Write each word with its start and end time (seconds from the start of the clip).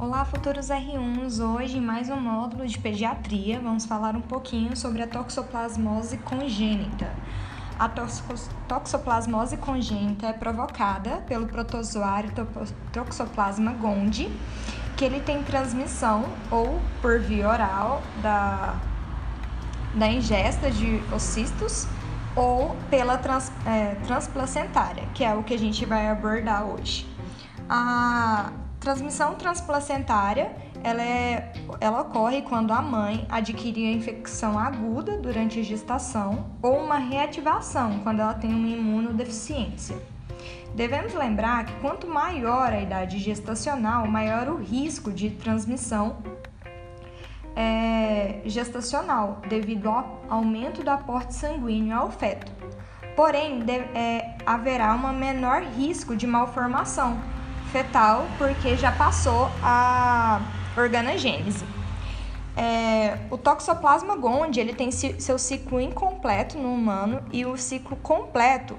Olá, 0.00 0.24
futuros 0.24 0.68
R1s! 0.68 1.44
Hoje, 1.44 1.78
mais 1.78 2.08
um 2.08 2.18
módulo 2.18 2.66
de 2.66 2.78
pediatria, 2.78 3.60
vamos 3.60 3.84
falar 3.84 4.16
um 4.16 4.22
pouquinho 4.22 4.74
sobre 4.74 5.02
a 5.02 5.06
toxoplasmose 5.06 6.16
congênita. 6.16 7.12
A 7.78 7.86
toxoplasmose 8.66 9.58
congênita 9.58 10.28
é 10.28 10.32
provocada 10.32 11.22
pelo 11.28 11.46
protozoário 11.46 12.32
Toxoplasma 12.90 13.74
gondii, 13.74 14.32
que 14.96 15.04
ele 15.04 15.20
tem 15.20 15.42
transmissão 15.42 16.24
ou 16.50 16.80
por 17.02 17.20
via 17.20 17.46
oral 17.46 18.00
da, 18.22 18.80
da 19.94 20.08
ingesta 20.08 20.70
de 20.70 20.98
ocistos 21.14 21.86
ou 22.34 22.74
pela 22.88 23.18
trans, 23.18 23.52
é, 23.66 23.96
transplacentária, 24.06 25.04
que 25.12 25.22
é 25.22 25.34
o 25.34 25.42
que 25.42 25.52
a 25.52 25.58
gente 25.58 25.84
vai 25.84 26.08
abordar 26.08 26.64
hoje. 26.64 27.06
A 27.68 28.50
transmissão 28.80 29.34
transplacentária 29.34 30.50
ela, 30.82 31.02
é, 31.02 31.52
ela 31.78 32.00
ocorre 32.00 32.42
quando 32.42 32.72
a 32.72 32.80
mãe 32.80 33.26
adquire 33.28 33.86
a 33.86 33.92
infecção 33.92 34.58
aguda 34.58 35.18
durante 35.18 35.60
a 35.60 35.62
gestação 35.62 36.46
ou 36.62 36.78
uma 36.78 36.96
reativação 36.96 38.00
quando 38.00 38.20
ela 38.20 38.34
tem 38.34 38.50
uma 38.50 38.68
imunodeficiência. 38.68 39.96
Devemos 40.74 41.12
lembrar 41.12 41.66
que 41.66 41.72
quanto 41.80 42.06
maior 42.06 42.72
a 42.72 42.80
idade 42.80 43.18
gestacional, 43.18 44.06
maior 44.06 44.48
o 44.48 44.56
risco 44.56 45.12
de 45.12 45.30
transmissão 45.30 46.16
é, 47.54 48.40
gestacional, 48.46 49.42
devido 49.48 49.88
ao 49.88 50.22
aumento 50.28 50.82
do 50.82 50.88
aporte 50.88 51.34
sanguíneo 51.34 51.94
ao 51.94 52.10
feto. 52.10 52.50
Porém, 53.14 53.58
de, 53.60 53.72
é, 53.72 54.38
haverá 54.46 54.94
um 54.94 55.12
menor 55.12 55.62
risco 55.62 56.16
de 56.16 56.26
malformação 56.26 57.20
fetal 57.70 58.26
porque 58.36 58.76
já 58.76 58.92
passou 58.92 59.50
a 59.62 60.40
organogênese. 60.76 61.64
É, 62.56 63.18
o 63.30 63.38
toxoplasma 63.38 64.16
gondii 64.16 64.60
ele 64.60 64.74
tem 64.74 64.90
seu 64.90 65.38
ciclo 65.38 65.80
incompleto 65.80 66.58
no 66.58 66.72
humano 66.72 67.22
e 67.32 67.46
o 67.46 67.56
ciclo 67.56 67.96
completo 67.96 68.76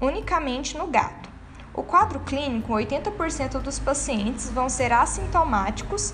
unicamente 0.00 0.76
no 0.76 0.86
gato. 0.88 1.30
O 1.72 1.82
quadro 1.82 2.20
clínico, 2.20 2.74
80% 2.74 3.60
dos 3.60 3.78
pacientes 3.78 4.50
vão 4.50 4.68
ser 4.68 4.92
assintomáticos 4.92 6.12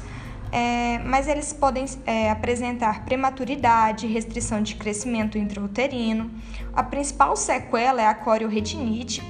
é, 0.50 0.98
mas 1.04 1.28
eles 1.28 1.52
podem 1.52 1.84
é, 2.06 2.30
apresentar 2.30 3.04
prematuridade, 3.04 4.06
restrição 4.06 4.62
de 4.62 4.74
crescimento 4.74 5.36
intrauterino. 5.36 6.30
A 6.72 6.82
principal 6.82 7.36
sequela 7.36 8.00
é 8.00 8.06
a 8.06 8.14
corioretinite, 8.14 9.22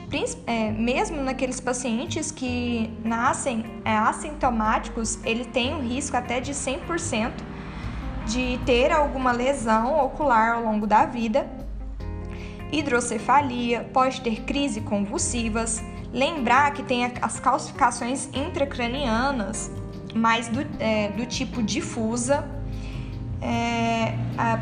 é, 0.46 0.70
mesmo 0.70 1.20
naqueles 1.22 1.60
pacientes 1.60 2.30
que 2.30 2.90
nascem 3.04 3.64
é, 3.84 3.96
assintomáticos, 3.96 5.18
ele 5.24 5.44
tem 5.44 5.74
um 5.74 5.80
risco 5.80 6.16
até 6.16 6.40
de 6.40 6.52
100% 6.52 7.32
de 8.26 8.60
ter 8.64 8.92
alguma 8.92 9.32
lesão 9.32 10.04
ocular 10.04 10.54
ao 10.54 10.62
longo 10.62 10.86
da 10.86 11.06
vida. 11.06 11.48
Hidrocefalia, 12.70 13.88
pode 13.92 14.20
ter 14.20 14.42
crise 14.42 14.82
convulsivas. 14.82 15.82
Lembrar 16.12 16.72
que 16.72 16.82
tem 16.82 17.10
as 17.20 17.40
calcificações 17.40 18.28
intracranianas 18.34 19.70
mais 20.18 20.48
do, 20.48 20.66
é, 20.78 21.08
do 21.10 21.24
tipo 21.26 21.62
difusa. 21.62 22.44
É, 23.40 24.14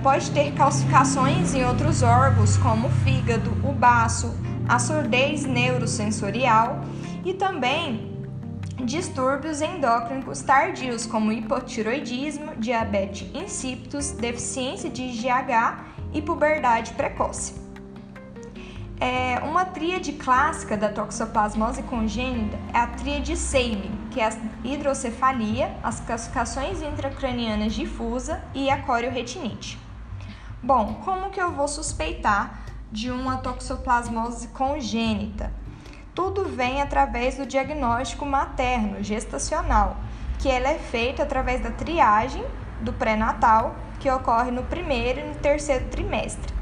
pode 0.03 0.31
ter 0.33 0.53
calcificações 0.53 1.55
em 1.55 1.65
outros 1.65 2.03
órgãos, 2.03 2.59
como 2.59 2.89
o 2.89 2.91
fígado, 2.91 3.51
o 3.65 3.73
baço, 3.73 4.34
a 4.69 4.79
surdez 4.79 5.47
neurosensorial 5.47 6.84
e 7.25 7.33
também 7.33 8.17
distúrbios 8.84 9.62
endócrinos 9.62 10.43
tardios, 10.43 11.07
como 11.07 11.33
hipotiroidismo, 11.33 12.55
diabetes 12.57 13.29
insípidos, 13.34 14.11
deficiência 14.12 14.91
de 14.91 15.09
GH 15.09 15.84
e 16.12 16.21
puberdade 16.21 16.93
precoce. 16.93 17.66
É, 18.99 19.41
uma 19.41 19.67
tríade 19.67 20.12
clássica 20.15 20.75
da 20.75 20.89
toxoplasmose 20.89 21.83
congênita 21.83 22.59
é 22.73 22.79
a 22.79 22.87
tríade 22.87 23.37
SAME, 23.37 23.91
que 24.11 24.21
é 24.21 24.29
a 24.29 24.33
hidrocefalia, 24.65 25.77
as 25.83 26.01
calcificações 26.01 26.81
intracranianas 26.81 27.75
difusa 27.75 28.43
e 28.55 28.71
a 28.71 28.81
corioretinite. 28.81 29.79
Bom, 30.62 30.95
como 31.05 31.29
que 31.29 31.41
eu 31.41 31.53
vou 31.53 31.69
suspeitar 31.69 32.62
de 32.91 33.11
uma 33.11 33.37
toxoplasmose 33.37 34.49
congênita? 34.49 35.53
Tudo 36.15 36.47
vem 36.47 36.81
através 36.81 37.37
do 37.37 37.45
diagnóstico 37.45 38.25
materno 38.25 39.05
gestacional, 39.05 39.99
que 40.39 40.49
ela 40.49 40.69
é 40.69 40.78
feito 40.78 41.21
através 41.21 41.61
da 41.61 41.71
triagem 41.71 42.45
do 42.81 42.95
pré-natal, 42.95 43.77
que 44.01 44.11
ocorre 44.11 44.51
no 44.51 44.63
primeiro 44.63 45.21
e 45.21 45.25
no 45.25 45.34
terceiro 45.34 45.84
trimestre. 45.91 46.56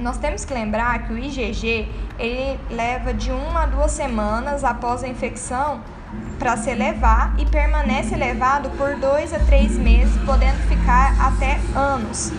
Nós 0.00 0.16
temos 0.16 0.46
que 0.46 0.54
lembrar 0.54 1.06
que 1.06 1.12
o 1.12 1.18
IgG 1.18 1.86
ele 2.18 2.58
leva 2.70 3.12
de 3.12 3.30
uma 3.30 3.64
a 3.64 3.66
duas 3.66 3.92
semanas 3.92 4.64
após 4.64 5.04
a 5.04 5.08
infecção 5.08 5.82
para 6.38 6.56
se 6.56 6.70
elevar 6.70 7.34
e 7.38 7.44
permanece 7.44 8.14
elevado 8.14 8.70
por 8.70 8.96
dois 8.96 9.34
a 9.34 9.38
três 9.40 9.76
meses, 9.76 10.16
podendo 10.24 10.58
ficar 10.68 11.14
até 11.20 11.60
anos. 11.78 12.32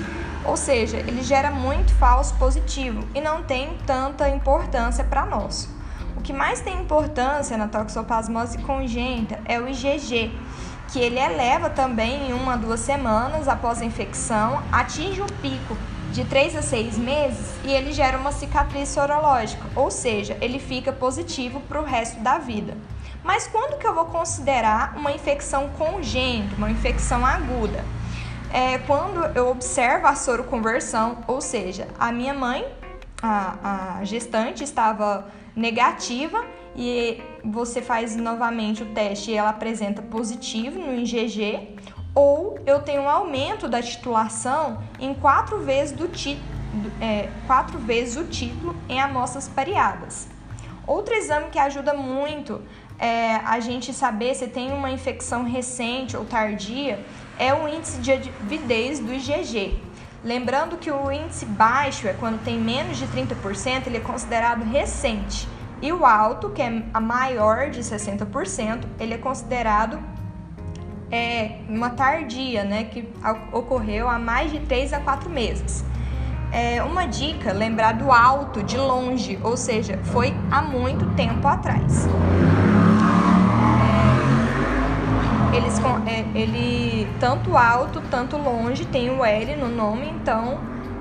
Ou 0.43 0.57
seja, 0.57 0.97
ele 0.97 1.21
gera 1.21 1.51
muito 1.51 1.93
falso 1.93 2.33
positivo 2.35 3.07
e 3.13 3.21
não 3.21 3.43
tem 3.43 3.77
tanta 3.85 4.27
importância 4.27 5.03
para 5.03 5.23
nós. 5.23 5.69
O 6.17 6.21
que 6.21 6.33
mais 6.33 6.61
tem 6.61 6.81
importância 6.81 7.55
na 7.57 7.67
toxoplasmose 7.67 8.57
congênita 8.57 9.39
é 9.45 9.59
o 9.59 9.69
IgG, 9.69 10.35
que 10.91 10.99
ele 10.99 11.19
eleva 11.19 11.69
também 11.69 12.29
em 12.29 12.33
uma 12.33 12.53
a 12.53 12.57
duas 12.57 12.79
semanas 12.79 13.47
após 13.47 13.81
a 13.81 13.85
infecção, 13.85 14.63
atinge 14.71 15.21
o 15.21 15.31
pico 15.43 15.77
de 16.11 16.25
3 16.25 16.57
a 16.57 16.61
6 16.61 16.97
meses 16.97 17.55
e 17.63 17.71
ele 17.71 17.93
gera 17.93 18.17
uma 18.17 18.31
cicatriz 18.31 18.89
sorológica, 18.89 19.63
ou 19.75 19.89
seja, 19.89 20.37
ele 20.41 20.59
fica 20.59 20.91
positivo 20.91 21.61
para 21.61 21.79
o 21.81 21.85
resto 21.85 22.19
da 22.19 22.37
vida. 22.37 22.75
Mas 23.23 23.47
quando 23.47 23.77
que 23.77 23.87
eu 23.87 23.93
vou 23.93 24.05
considerar 24.05 24.97
uma 24.97 25.11
infecção 25.11 25.69
congênita, 25.69 26.55
uma 26.57 26.69
infecção 26.69 27.25
aguda? 27.25 27.83
É 28.51 28.79
quando 28.79 29.23
eu 29.37 29.49
observo 29.49 30.07
a 30.07 30.15
soroconversão, 30.15 31.19
ou 31.27 31.39
seja, 31.39 31.87
a 31.97 32.11
minha 32.11 32.33
mãe, 32.33 32.67
a, 33.21 33.99
a 33.99 34.03
gestante, 34.03 34.63
estava 34.63 35.25
negativa 35.55 36.43
e 36.75 37.21
você 37.43 37.81
faz 37.81 38.15
novamente 38.15 38.83
o 38.83 38.87
teste 38.87 39.31
e 39.31 39.35
ela 39.35 39.49
apresenta 39.49 40.01
positivo 40.01 40.79
no 40.79 40.93
IgG, 40.95 41.75
ou 42.13 42.59
eu 42.65 42.81
tenho 42.81 43.03
um 43.03 43.09
aumento 43.09 43.67
da 43.67 43.81
titulação 43.81 44.83
em 44.99 45.13
quatro 45.13 45.59
vezes, 45.59 45.95
do 45.95 46.07
ti, 46.07 46.41
é, 47.01 47.29
quatro 47.47 47.79
vezes 47.79 48.17
o 48.17 48.25
título 48.25 48.75
em 48.89 48.99
amostras 48.99 49.47
pareadas. 49.47 50.27
Outro 50.85 51.13
exame 51.13 51.49
que 51.49 51.59
ajuda 51.59 51.93
muito 51.93 52.61
é, 52.99 53.35
a 53.37 53.59
gente 53.59 53.93
saber 53.93 54.35
se 54.35 54.47
tem 54.47 54.71
uma 54.71 54.91
infecção 54.91 55.43
recente 55.43 56.15
ou 56.17 56.25
tardia 56.25 57.03
é 57.39 57.53
o 57.53 57.67
índice 57.67 57.99
de 57.99 58.11
avidez 58.11 58.99
do 58.99 59.13
IgG. 59.13 59.79
Lembrando 60.23 60.77
que 60.77 60.91
o 60.91 61.11
índice 61.11 61.45
baixo 61.45 62.07
é 62.07 62.13
quando 62.13 62.43
tem 62.43 62.59
menos 62.59 62.97
de 62.97 63.07
30%, 63.07 63.87
ele 63.87 63.97
é 63.97 64.01
considerado 64.01 64.63
recente. 64.63 65.47
E 65.81 65.91
o 65.91 66.05
alto, 66.05 66.51
que 66.51 66.61
é 66.61 66.83
a 66.93 66.99
maior 66.99 67.71
de 67.71 67.79
60%, 67.79 68.85
ele 68.99 69.15
é 69.15 69.17
considerado 69.17 69.99
é, 71.11 71.57
uma 71.67 71.89
tardia, 71.89 72.63
né, 72.63 72.85
que 72.85 73.07
ocorreu 73.51 74.07
há 74.07 74.17
mais 74.17 74.51
de 74.51 74.59
3 74.61 74.93
a 74.93 74.99
4 74.99 75.29
meses. 75.29 75.83
É, 76.51 76.81
uma 76.83 77.05
dica, 77.05 77.53
lembrar 77.53 77.93
do 77.93 78.11
alto, 78.11 78.63
de 78.63 78.77
longe, 78.77 79.39
ou 79.43 79.55
seja, 79.55 79.99
foi 80.05 80.33
há 80.49 80.61
muito 80.61 81.05
tempo 81.15 81.47
atrás. 81.47 82.07
É, 85.53 85.57
eles, 85.57 85.79
é, 86.05 86.25
ele, 86.37 87.07
tanto 87.19 87.55
alto, 87.57 88.01
tanto 88.09 88.37
longe, 88.37 88.85
tem 88.85 89.09
o 89.09 89.23
L 89.23 89.55
no 89.55 89.69
nome, 89.69 90.09
então 90.09 90.59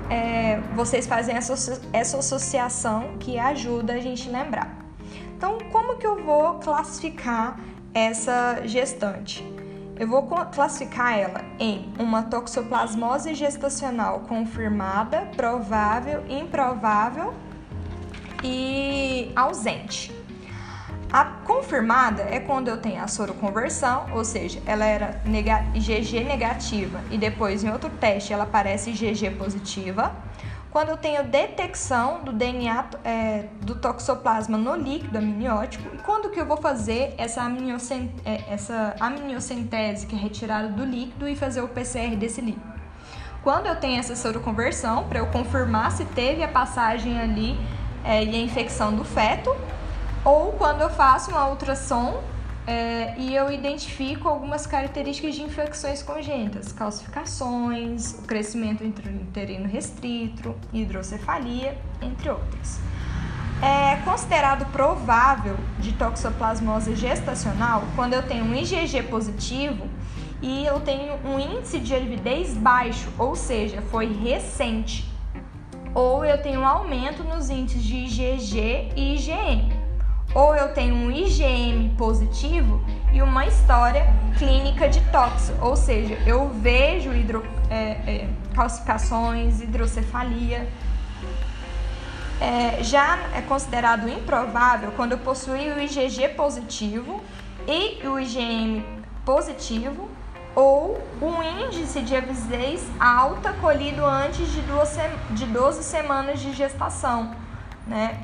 é, 0.09 0.59
vocês 0.75 1.07
fazem 1.07 1.35
essa, 1.35 1.81
essa 1.93 2.17
associação 2.17 3.17
que 3.19 3.39
ajuda 3.39 3.93
a 3.93 3.99
gente 3.99 4.29
lembrar. 4.29 4.77
Então, 5.37 5.57
como 5.71 5.97
que 5.97 6.05
eu 6.05 6.23
vou 6.23 6.55
classificar 6.59 7.57
essa 7.93 8.61
gestante? 8.65 9.43
Eu 10.01 10.07
vou 10.07 10.23
classificar 10.23 11.15
ela 11.15 11.45
em 11.59 11.93
uma 11.99 12.23
toxoplasmose 12.23 13.35
gestacional 13.35 14.21
confirmada, 14.21 15.27
provável, 15.37 16.23
improvável 16.27 17.35
e 18.43 19.31
ausente. 19.35 20.11
A 21.13 21.23
confirmada 21.23 22.23
é 22.23 22.39
quando 22.39 22.67
eu 22.67 22.81
tenho 22.81 22.99
a 22.99 23.07
soroconversão, 23.07 24.07
ou 24.15 24.25
seja, 24.25 24.59
ela 24.65 24.85
era 24.85 25.21
IgG 25.75 26.23
negativa 26.23 26.99
e 27.11 27.17
depois 27.19 27.63
em 27.63 27.69
outro 27.69 27.91
teste 27.91 28.33
ela 28.33 28.45
aparece 28.45 28.89
IgG 28.89 29.29
positiva. 29.37 30.15
Quando 30.71 30.89
eu 30.89 30.97
tenho 30.97 31.23
detecção 31.23 32.23
do 32.23 32.31
DNA 32.31 32.85
é, 33.03 33.45
do 33.61 33.75
toxoplasma 33.75 34.57
no 34.57 34.75
líquido 34.75 35.17
amniótico 35.17 35.93
e 35.93 35.97
quando 35.97 36.29
que 36.29 36.39
eu 36.39 36.45
vou 36.45 36.57
fazer 36.57 37.13
essa, 37.17 37.43
amniocent 37.43 38.09
é, 38.25 38.41
essa 38.47 38.95
amniocentese, 38.99 40.07
que 40.07 40.15
é 40.15 40.17
retirada 40.17 40.69
do 40.69 40.85
líquido, 40.85 41.27
e 41.27 41.35
fazer 41.35 41.61
o 41.61 41.67
PCR 41.67 42.15
desse 42.15 42.39
líquido. 42.39 42.71
Quando 43.43 43.65
eu 43.65 43.75
tenho 43.75 43.99
essa 43.99 44.15
soroconversão, 44.15 45.03
para 45.09 45.19
eu 45.19 45.27
confirmar 45.27 45.91
se 45.91 46.05
teve 46.05 46.41
a 46.41 46.47
passagem 46.47 47.19
ali 47.19 47.59
é, 48.05 48.23
e 48.23 48.35
a 48.35 48.39
infecção 48.39 48.95
do 48.95 49.03
feto, 49.03 49.53
ou 50.23 50.53
quando 50.53 50.81
eu 50.81 50.89
faço 50.89 51.31
uma 51.31 51.49
ultrassom 51.49 52.23
é, 52.67 53.15
e 53.17 53.35
eu 53.35 53.51
identifico 53.51 54.27
algumas 54.27 54.67
características 54.67 55.35
de 55.35 55.41
infecções 55.41 56.03
congênitas, 56.03 56.71
calcificações, 56.71 58.13
o 58.19 58.21
crescimento 58.23 58.83
intrauterino 58.83 59.67
restrito, 59.67 60.55
hidrocefalia, 60.71 61.77
entre 62.01 62.29
outras. 62.29 62.79
É 63.61 63.97
considerado 64.03 64.65
provável 64.71 65.55
de 65.79 65.93
toxoplasmose 65.93 66.95
gestacional 66.95 67.83
quando 67.95 68.13
eu 68.13 68.23
tenho 68.23 68.45
um 68.45 68.55
IgG 68.55 69.03
positivo 69.03 69.87
e 70.41 70.65
eu 70.65 70.79
tenho 70.79 71.13
um 71.25 71.39
índice 71.39 71.79
de 71.79 71.93
avidez 71.95 72.55
baixo, 72.55 73.07
ou 73.17 73.35
seja, 73.35 73.81
foi 73.83 74.11
recente, 74.11 75.07
ou 75.93 76.25
eu 76.25 76.41
tenho 76.41 76.61
um 76.61 76.65
aumento 76.65 77.23
nos 77.23 77.49
índices 77.49 77.83
de 77.83 77.95
IgG 77.97 78.91
e 78.95 79.15
IgM 79.15 79.80
ou 80.33 80.55
eu 80.55 80.73
tenho 80.73 80.95
um 80.95 81.11
IgM 81.11 81.89
positivo 81.97 82.81
e 83.11 83.21
uma 83.21 83.45
história 83.45 84.05
clínica 84.37 84.87
de 84.87 85.01
tóxico, 85.11 85.65
ou 85.65 85.75
seja, 85.75 86.17
eu 86.25 86.49
vejo 86.49 87.13
hidro, 87.13 87.45
é, 87.69 87.75
é, 87.75 88.29
calcificações, 88.53 89.61
hidrocefalia. 89.61 90.67
É, 92.39 92.83
já 92.83 93.19
é 93.35 93.41
considerado 93.41 94.09
improvável 94.09 94.91
quando 94.95 95.11
eu 95.11 95.17
possuo 95.19 95.53
o 95.53 95.81
IgG 95.81 96.29
positivo 96.29 97.21
e 97.67 98.07
o 98.07 98.19
IgM 98.19 98.83
positivo 99.23 100.09
ou 100.55 100.99
um 101.21 101.43
índice 101.43 102.01
de 102.01 102.15
avidez 102.15 102.83
alta 102.99 103.53
colhido 103.53 104.03
antes 104.03 104.51
de, 104.51 104.61
duas, 104.61 104.97
de 105.29 105.45
12 105.45 105.83
semanas 105.83 106.39
de 106.39 106.51
gestação, 106.51 107.35
né? 107.85 108.19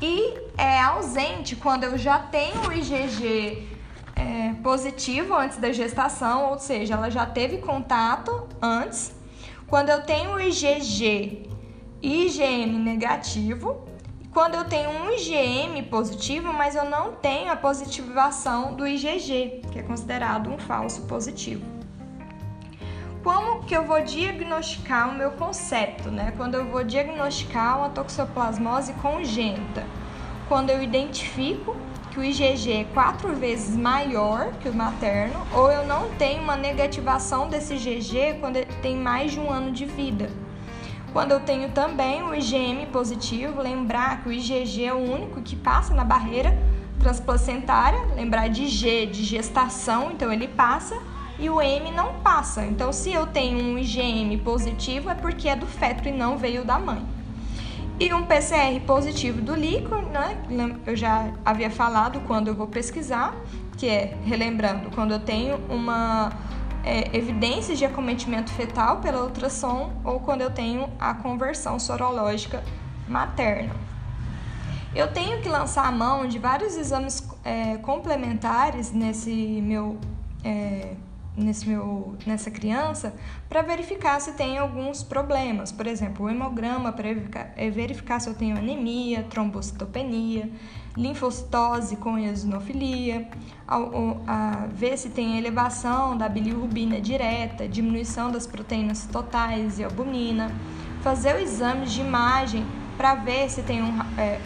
E 0.00 0.34
é 0.58 0.80
ausente 0.80 1.56
quando 1.56 1.84
eu 1.84 1.96
já 1.96 2.18
tenho 2.18 2.68
o 2.68 2.72
IgG 2.72 3.66
é, 4.14 4.52
positivo 4.62 5.34
antes 5.34 5.58
da 5.58 5.72
gestação, 5.72 6.50
ou 6.50 6.58
seja, 6.58 6.94
ela 6.94 7.10
já 7.10 7.26
teve 7.26 7.58
contato 7.58 8.48
antes. 8.60 9.14
Quando 9.66 9.88
eu 9.88 10.02
tenho 10.02 10.34
o 10.34 10.40
IgG 10.40 11.48
e 12.02 12.26
IgM 12.26 12.78
negativo, 12.78 13.84
quando 14.32 14.54
eu 14.54 14.64
tenho 14.64 14.90
um 14.90 15.10
IgM 15.10 15.82
positivo, 15.84 16.52
mas 16.52 16.74
eu 16.74 16.84
não 16.84 17.12
tenho 17.12 17.50
a 17.50 17.56
positivação 17.56 18.74
do 18.74 18.86
IgG, 18.86 19.62
que 19.72 19.78
é 19.78 19.82
considerado 19.82 20.50
um 20.50 20.58
falso 20.58 21.02
positivo 21.02 21.75
como 23.26 23.64
que 23.64 23.76
eu 23.76 23.82
vou 23.82 24.00
diagnosticar 24.04 25.10
o 25.10 25.18
meu 25.18 25.32
concepto, 25.32 26.12
né? 26.12 26.32
Quando 26.36 26.54
eu 26.54 26.66
vou 26.66 26.84
diagnosticar 26.84 27.76
uma 27.76 27.90
toxoplasmose 27.90 28.92
congênita, 29.02 29.84
quando 30.48 30.70
eu 30.70 30.80
identifico 30.80 31.74
que 32.12 32.20
o 32.20 32.24
IgG 32.24 32.72
é 32.72 32.84
quatro 32.94 33.34
vezes 33.34 33.76
maior 33.76 34.52
que 34.60 34.68
o 34.68 34.72
materno, 34.72 35.44
ou 35.52 35.72
eu 35.72 35.84
não 35.84 36.08
tenho 36.10 36.40
uma 36.40 36.56
negativação 36.56 37.48
desse 37.48 37.74
IgG 37.74 38.38
quando 38.38 38.58
ele 38.58 38.72
tem 38.80 38.96
mais 38.96 39.32
de 39.32 39.40
um 39.40 39.50
ano 39.50 39.72
de 39.72 39.86
vida. 39.86 40.30
Quando 41.12 41.32
eu 41.32 41.40
tenho 41.40 41.68
também 41.70 42.22
o 42.22 42.32
IgM 42.32 42.86
positivo, 42.92 43.60
lembrar 43.60 44.22
que 44.22 44.28
o 44.28 44.32
IgG 44.32 44.84
é 44.84 44.94
o 44.94 44.98
único 44.98 45.42
que 45.42 45.56
passa 45.56 45.92
na 45.92 46.04
barreira 46.04 46.56
transplacentária, 47.00 47.98
lembrar 48.14 48.48
de 48.48 48.68
G 48.68 49.04
de 49.06 49.24
gestação, 49.24 50.12
então 50.12 50.32
ele 50.32 50.46
passa 50.46 50.96
e 51.38 51.50
o 51.50 51.60
M 51.60 51.90
não 51.90 52.14
passa. 52.20 52.64
Então, 52.64 52.92
se 52.92 53.12
eu 53.12 53.26
tenho 53.26 53.58
um 53.58 53.78
IgM 53.78 54.38
positivo, 54.38 55.10
é 55.10 55.14
porque 55.14 55.48
é 55.48 55.56
do 55.56 55.66
feto 55.66 56.08
e 56.08 56.12
não 56.12 56.38
veio 56.38 56.64
da 56.64 56.78
mãe. 56.78 57.04
E 57.98 58.12
um 58.12 58.26
PCR 58.26 58.78
positivo 58.86 59.40
do 59.40 59.54
líquido, 59.54 60.02
né? 60.02 60.36
Eu 60.86 60.94
já 60.94 61.32
havia 61.44 61.70
falado 61.70 62.20
quando 62.26 62.48
eu 62.48 62.54
vou 62.54 62.66
pesquisar, 62.66 63.34
que 63.76 63.88
é, 63.88 64.16
relembrando, 64.24 64.90
quando 64.90 65.12
eu 65.12 65.20
tenho 65.20 65.56
uma 65.68 66.30
é, 66.84 67.16
evidência 67.16 67.74
de 67.74 67.84
acometimento 67.84 68.52
fetal 68.52 68.98
pela 68.98 69.22
ultrassom 69.22 69.90
ou 70.04 70.20
quando 70.20 70.42
eu 70.42 70.50
tenho 70.50 70.88
a 70.98 71.14
conversão 71.14 71.78
sorológica 71.78 72.62
materna. 73.08 73.74
Eu 74.94 75.12
tenho 75.12 75.40
que 75.42 75.48
lançar 75.48 75.86
a 75.86 75.92
mão 75.92 76.26
de 76.26 76.38
vários 76.38 76.76
exames 76.76 77.26
é, 77.44 77.76
complementares 77.78 78.92
nesse 78.92 79.30
meu 79.62 79.98
é, 80.44 80.94
nesse 81.36 81.68
meu, 81.68 82.16
nessa 82.26 82.50
criança 82.50 83.14
para 83.48 83.60
verificar 83.62 84.20
se 84.20 84.32
tem 84.32 84.58
alguns 84.58 85.02
problemas. 85.02 85.70
Por 85.70 85.86
exemplo, 85.86 86.26
o 86.26 86.30
hemograma 86.30 86.92
para 86.92 87.08
verificar, 87.08 87.52
é 87.56 87.70
verificar 87.70 88.20
se 88.20 88.28
eu 88.28 88.34
tenho 88.34 88.56
anemia, 88.56 89.24
trombocitopenia, 89.24 90.50
linfocitose 90.96 91.96
com 91.96 92.18
eosinofilia, 92.18 93.28
a, 93.68 93.76
a, 94.26 94.66
ver 94.68 94.96
se 94.96 95.10
tem 95.10 95.36
elevação 95.36 96.16
da 96.16 96.28
bilirrubina 96.28 97.00
direta, 97.00 97.68
diminuição 97.68 98.30
das 98.30 98.46
proteínas 98.46 99.06
totais 99.06 99.78
e 99.78 99.84
albumina, 99.84 100.50
fazer 101.02 101.36
o 101.36 101.38
exame 101.38 101.86
de 101.86 102.00
imagem 102.00 102.64
para 102.96 103.14
ver 103.14 103.50
se 103.50 103.62
tem 103.62 103.82
um, 103.82 104.00
é, 104.18 104.40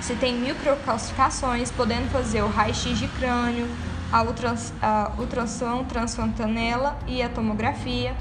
se 0.00 0.14
tem 0.14 0.36
microcalcificações, 0.36 1.70
podendo 1.70 2.08
fazer 2.10 2.42
o 2.42 2.48
raio-x 2.48 2.98
de 2.98 3.08
crânio, 3.08 3.68
a, 4.12 4.22
ultras, 4.22 4.72
a 4.80 5.12
ultrassom 5.18 5.84
transfontanela 5.84 6.98
e 7.06 7.22
a 7.22 7.28
tomografia, 7.28 8.14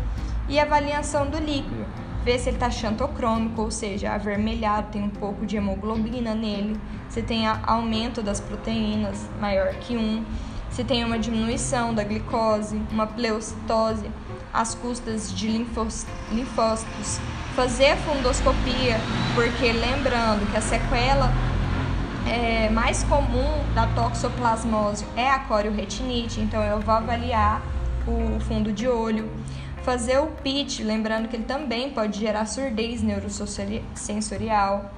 e 0.48 0.60
a 0.60 0.64
avaliação 0.64 1.28
do 1.28 1.40
líquido, 1.40 1.86
ver 2.24 2.40
se 2.40 2.50
ele 2.50 2.58
está 2.58 2.70
xantocrômico, 2.70 3.62
ou 3.62 3.72
seja, 3.72 4.14
avermelhado, 4.14 4.92
tem 4.92 5.04
um 5.04 5.10
pouco 5.10 5.46
de 5.46 5.58
hemoglobina 5.58 6.34
nele, 6.34 6.80
se 7.10 7.22
tem 7.22 7.48
aumento 7.48 8.22
das 8.22 8.40
proteínas 8.40 9.30
maior 9.40 9.74
que 9.76 9.96
1, 9.96 10.24
se 10.70 10.84
tem 10.84 11.06
uma 11.06 11.18
diminuição 11.18 11.94
da 11.94 12.04
glicose, 12.04 12.82
uma 12.92 13.08
pleocitose, 13.08 14.12
as 14.54 14.76
custas 14.76 15.34
de 15.34 15.48
linfócitos, 15.48 17.20
fazer 17.56 17.92
a 17.92 17.98
fundoscopia, 17.98 18.98
porque 19.34 19.72
lembrando 19.72 20.50
que 20.52 20.58
a 20.58 20.62
sequela 20.62 21.32
é, 22.28 22.70
mais 22.70 23.04
comum 23.04 23.64
da 23.74 23.88
toxoplasmose 23.88 25.06
é 25.16 25.30
a 25.30 25.40
corioretinite, 25.40 26.40
então 26.40 26.64
eu 26.64 26.80
vou 26.80 26.96
avaliar 26.96 27.62
o 28.08 28.40
fundo 28.42 28.72
de 28.72 28.88
olho. 28.88 29.30
Fazer 29.84 30.18
o 30.20 30.28
PIT, 30.28 30.84
lembrando 30.84 31.28
que 31.28 31.36
ele 31.36 31.44
também 31.44 31.92
pode 31.92 32.20
gerar 32.20 32.46
surdez 32.46 33.04
neurosensorial. 33.04 34.92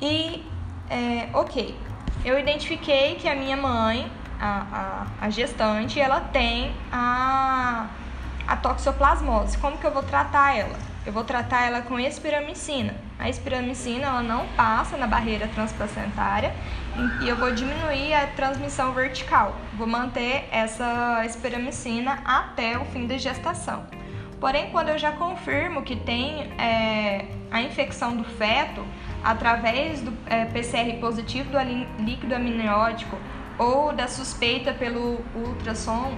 E, 0.00 0.44
é, 0.90 1.28
ok, 1.32 1.76
eu 2.24 2.38
identifiquei 2.38 3.14
que 3.14 3.28
a 3.28 3.34
minha 3.36 3.56
mãe, 3.56 4.10
a, 4.40 5.06
a, 5.20 5.26
a 5.26 5.30
gestante, 5.30 6.00
ela 6.00 6.20
tem 6.20 6.72
a, 6.90 7.86
a 8.46 8.56
toxoplasmose. 8.56 9.56
Como 9.58 9.78
que 9.78 9.86
eu 9.86 9.92
vou 9.92 10.02
tratar 10.02 10.56
ela? 10.56 10.88
eu 11.08 11.12
vou 11.12 11.24
tratar 11.24 11.62
ela 11.62 11.80
com 11.80 11.98
espiramicina. 11.98 12.94
A 13.18 13.28
espiramicina 13.28 14.06
ela 14.06 14.22
não 14.22 14.46
passa 14.56 14.96
na 14.96 15.06
barreira 15.06 15.48
transplacentária 15.48 16.54
e 17.20 17.28
eu 17.28 17.36
vou 17.36 17.52
diminuir 17.52 18.14
a 18.14 18.28
transmissão 18.28 18.92
vertical. 18.92 19.56
Vou 19.76 19.86
manter 19.86 20.48
essa 20.52 21.24
espiramicina 21.26 22.20
até 22.24 22.78
o 22.78 22.84
fim 22.86 23.06
da 23.06 23.18
gestação. 23.18 23.84
Porém, 24.40 24.70
quando 24.70 24.90
eu 24.90 24.98
já 24.98 25.10
confirmo 25.10 25.82
que 25.82 25.96
tem 25.96 26.48
é, 26.58 27.26
a 27.50 27.60
infecção 27.60 28.16
do 28.16 28.22
feto 28.22 28.84
através 29.24 30.00
do 30.00 30.16
é, 30.26 30.44
PCR 30.44 30.96
positivo 31.00 31.50
do 31.50 31.58
líquido 32.04 32.36
amniótico 32.36 33.18
ou 33.58 33.92
da 33.92 34.06
suspeita 34.06 34.72
pelo 34.72 35.20
ultrassom, 35.34 36.16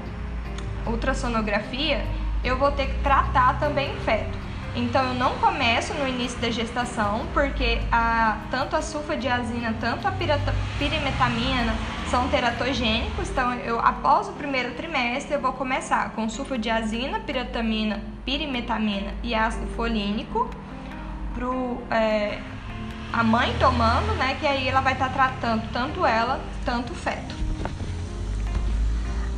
ultrassonografia, 0.86 2.04
eu 2.44 2.58
vou 2.58 2.70
ter 2.72 2.88
que 2.88 2.98
tratar 3.02 3.58
também 3.58 3.90
o 3.96 4.00
feto. 4.00 4.49
Então 4.74 5.04
eu 5.04 5.14
não 5.14 5.36
começo 5.38 5.92
no 5.94 6.06
início 6.06 6.38
da 6.38 6.50
gestação, 6.50 7.26
porque 7.34 7.80
a, 7.90 8.38
tanto 8.50 8.76
a 8.76 8.82
sulfadiazina, 8.82 9.74
tanto 9.80 10.06
a 10.06 10.12
pirata, 10.12 10.54
pirimetamina 10.78 11.74
são 12.08 12.28
teratogênicos. 12.28 13.28
Então 13.30 13.52
eu 13.54 13.80
após 13.80 14.28
o 14.28 14.32
primeiro 14.32 14.74
trimestre 14.74 15.34
eu 15.34 15.40
vou 15.40 15.52
começar 15.52 16.10
com 16.10 16.28
sulfadiazina, 16.28 17.18
piratamina, 17.20 18.00
pirimetamina 18.24 19.12
e 19.22 19.34
ácido 19.34 19.66
folínico 19.74 20.48
pro 21.34 21.82
é, 21.90 22.38
a 23.12 23.24
mãe 23.24 23.52
tomando, 23.58 24.14
né? 24.14 24.36
Que 24.38 24.46
aí 24.46 24.68
ela 24.68 24.80
vai 24.80 24.92
estar 24.92 25.08
tá 25.08 25.12
tratando 25.12 25.68
tanto 25.72 26.06
ela, 26.06 26.40
tanto 26.64 26.92
o 26.92 26.96
feto. 26.96 27.34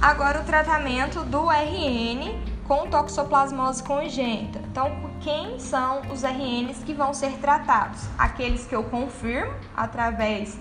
Agora 0.01 0.41
o 0.41 0.45
tratamento 0.45 1.25
do 1.25 1.49
RN 1.49 2.53
com 2.67 2.87
toxoplasmose 2.89 3.83
congênita. 3.83 4.61
Então, 4.71 5.12
quem 5.23 5.59
são 5.59 6.03
os 6.13 6.23
RNs 6.23 6.85
que 6.85 6.93
vão 6.93 7.15
ser 7.15 7.33
tratados. 7.39 8.09
Aqueles 8.19 8.67
que 8.67 8.75
eu 8.75 8.85
confirmo 8.85 9.53
através 9.77 10.59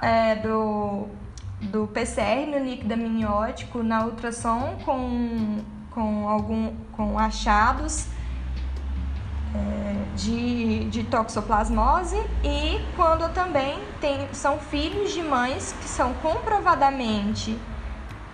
é, 0.00 0.36
do, 0.36 1.08
do 1.60 1.86
PCR 1.88 2.46
no 2.46 2.58
líquido 2.58 2.94
amniótico, 2.94 3.82
na 3.82 4.04
ultrassom 4.04 4.76
com, 4.84 5.60
com, 5.90 6.28
algum, 6.28 6.74
com 6.92 7.18
achados 7.18 8.06
é, 9.54 10.16
de, 10.16 10.84
de 10.90 11.04
toxoplasmose 11.04 12.16
e 12.42 12.80
quando 12.96 13.32
também 13.32 13.78
tem, 14.00 14.28
são 14.32 14.58
filhos 14.58 15.12
de 15.12 15.22
mães 15.22 15.74
que 15.80 15.88
são 15.88 16.12
comprovadamente 16.14 17.58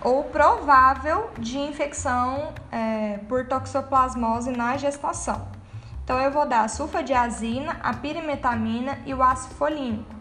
ou 0.03 0.23
provável 0.25 1.29
de 1.37 1.59
infecção 1.59 2.53
é, 2.71 3.19
por 3.29 3.45
toxoplasmose 3.45 4.51
na 4.51 4.75
gestação. 4.75 5.60
Então 6.11 6.19
eu 6.19 6.29
vou 6.29 6.45
dar 6.45 6.65
a 6.65 6.67
sulfadiazina, 6.67 7.79
a 7.81 7.93
pirimetamina 7.93 8.99
e 9.05 9.13
o 9.13 9.23
ácido 9.23 9.55
folínico 9.55 10.13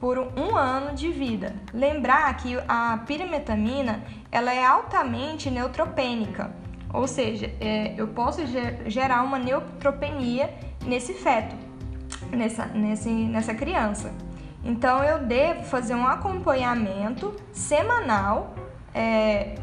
por 0.00 0.18
um 0.18 0.56
ano 0.56 0.96
de 0.96 1.12
vida. 1.12 1.54
Lembrar 1.72 2.36
que 2.36 2.58
a 2.66 2.98
pirimetamina 3.06 4.02
ela 4.32 4.52
é 4.52 4.66
altamente 4.66 5.48
neutropênica, 5.48 6.50
ou 6.92 7.06
seja, 7.06 7.54
é, 7.60 7.94
eu 7.96 8.08
posso 8.08 8.40
gerar 8.86 9.22
uma 9.22 9.38
neutropenia 9.38 10.52
nesse 10.84 11.14
feto, 11.14 11.54
nessa, 12.32 12.66
nesse, 12.66 13.10
nessa 13.10 13.54
criança. 13.54 14.12
Então 14.64 15.04
eu 15.04 15.20
devo 15.20 15.62
fazer 15.62 15.94
um 15.94 16.04
acompanhamento 16.04 17.32
semanal 17.52 18.56
é, 18.92 19.54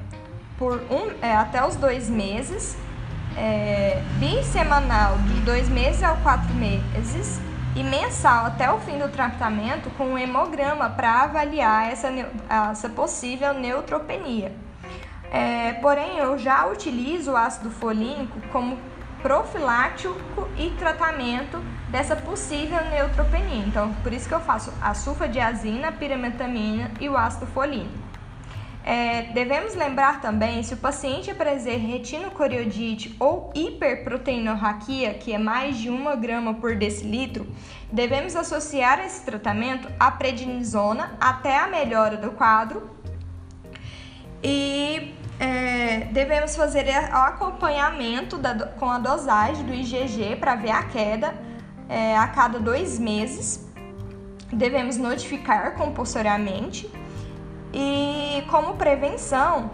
por 0.57 0.81
um, 0.89 1.11
é, 1.21 1.35
até 1.35 1.67
os 1.67 1.75
dois 1.75 2.09
meses, 2.09 2.77
é, 3.37 4.01
bissemanal 4.19 5.17
de 5.19 5.39
dois 5.41 5.69
meses 5.69 6.01
a 6.03 6.15
quatro 6.15 6.53
meses 6.55 7.39
e 7.75 7.83
mensal 7.83 8.47
até 8.47 8.71
o 8.71 8.79
fim 8.79 8.97
do 8.97 9.07
tratamento 9.09 9.89
com 9.91 10.05
um 10.05 10.17
hemograma 10.17 10.89
para 10.89 11.23
avaliar 11.23 11.91
essa, 11.91 12.09
essa 12.49 12.89
possível 12.89 13.53
neutropenia. 13.53 14.51
É, 15.31 15.73
porém, 15.73 16.17
eu 16.17 16.37
já 16.39 16.65
utilizo 16.65 17.31
o 17.31 17.37
ácido 17.37 17.69
folínico 17.69 18.39
como 18.51 18.77
profilático 19.21 20.47
e 20.57 20.69
tratamento 20.71 21.59
dessa 21.89 22.15
possível 22.15 22.83
neutropenia. 22.89 23.65
Então, 23.65 23.93
por 24.01 24.13
isso 24.13 24.27
que 24.27 24.33
eu 24.33 24.39
faço 24.39 24.73
a 24.81 24.93
sulfadiazina, 24.93 25.89
a 25.89 25.91
pirametamina 25.91 26.91
e 26.99 27.09
o 27.09 27.17
ácido 27.17 27.45
folínico. 27.47 28.06
É, 28.89 29.23
devemos 29.33 29.75
lembrar 29.75 30.21
também 30.21 30.63
se 30.63 30.73
o 30.73 30.77
paciente 30.77 31.29
apresentar 31.29 31.75
retinocoriodite 31.75 33.13
ou 33.19 33.51
hiperproteinorraquia, 33.53 35.13
que 35.13 35.33
é 35.33 35.37
mais 35.37 35.77
de 35.77 35.89
1 35.89 36.17
grama 36.21 36.53
por 36.53 36.73
decilitro, 36.73 37.45
devemos 37.91 38.33
associar 38.33 39.01
esse 39.01 39.25
tratamento 39.25 39.89
à 39.99 40.09
prednisona 40.09 41.17
até 41.19 41.57
a 41.59 41.67
melhora 41.67 42.15
do 42.15 42.31
quadro 42.31 42.89
e 44.41 45.13
é, 45.37 46.07
devemos 46.13 46.55
fazer 46.55 46.85
o 46.87 47.17
acompanhamento 47.17 48.37
da, 48.37 48.67
com 48.67 48.89
a 48.89 48.99
dosagem 48.99 49.65
do 49.65 49.73
IgG 49.73 50.37
para 50.37 50.55
ver 50.55 50.71
a 50.71 50.83
queda 50.83 51.35
é, 51.89 52.15
a 52.15 52.25
cada 52.29 52.57
dois 52.57 52.97
meses. 52.97 53.67
Devemos 54.49 54.95
notificar 54.95 55.75
compulsoriamente 55.75 56.89
e 57.73 58.43
como 58.49 58.75
prevenção, 58.75 59.69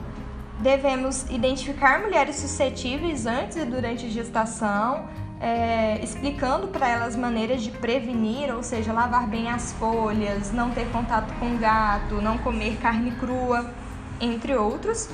devemos 0.59 1.29
identificar 1.29 1.99
mulheres 2.01 2.37
suscetíveis 2.37 3.25
antes 3.25 3.57
e 3.57 3.65
durante 3.65 4.05
a 4.05 4.09
gestação, 4.09 5.05
é, 5.39 5.99
explicando 6.01 6.69
para 6.69 6.87
elas 6.87 7.15
maneiras 7.15 7.61
de 7.61 7.69
prevenir, 7.69 8.53
ou 8.53 8.63
seja, 8.63 8.93
lavar 8.93 9.27
bem 9.27 9.49
as 9.49 9.73
folhas, 9.73 10.51
não 10.53 10.71
ter 10.71 10.89
contato 10.91 11.33
com 11.39 11.57
gato, 11.57 12.21
não 12.21 12.37
comer 12.37 12.77
carne 12.77 13.11
crua, 13.11 13.69
entre 14.21 14.55
outros. 14.55 15.09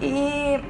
E 0.00 0.60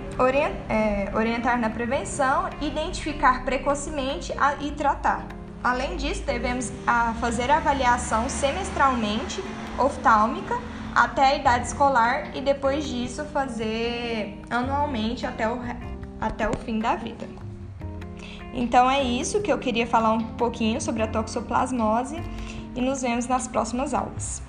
é, 0.69 1.11
orientar 1.15 1.59
na 1.59 1.71
prevenção, 1.71 2.49
identificar 2.61 3.45
precocemente 3.45 4.33
a, 4.39 4.55
e 4.61 4.71
tratar. 4.73 5.27
Além 5.63 5.97
disso, 5.97 6.23
devemos 6.25 6.73
a, 6.87 7.15
fazer 7.15 7.51
avaliação 7.51 8.29
semestralmente 8.29 9.43
oftálmica 9.79 10.59
até 10.99 11.27
a 11.27 11.37
idade 11.37 11.67
escolar 11.69 12.37
e 12.37 12.41
depois 12.41 12.85
disso 12.85 13.25
fazer 13.27 14.41
anualmente 14.51 15.25
até 15.25 15.49
o, 15.49 15.61
até 16.21 16.49
o 16.49 16.57
fim 16.59 16.81
da 16.81 16.97
vida. 16.97 17.27
Então 18.53 18.91
é 18.91 19.03
isso 19.03 19.41
que 19.41 19.53
eu 19.53 19.59
queria 19.59 19.87
falar 19.87 20.13
um 20.13 20.25
pouquinho 20.35 20.81
sobre 20.81 21.03
a 21.03 21.07
toxoplasmose 21.07 22.17
e 22.75 22.81
nos 22.81 23.03
vemos 23.03 23.29
nas 23.29 23.47
próximas 23.47 23.95
aulas. 23.95 24.43